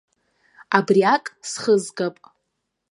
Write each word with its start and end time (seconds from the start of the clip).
Абриак 0.77 1.25
схызгап. 1.49 2.15